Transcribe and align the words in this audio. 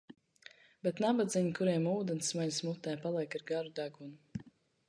Bet 0.85 1.01
nabadziņi, 1.05 1.51
kuriem 1.59 1.85
ūdens 1.91 2.31
smeļas 2.33 2.57
mutē, 2.71 2.97
paliek 3.07 3.39
ar 3.41 3.47
garu 3.53 3.75
degunu. 3.83 4.51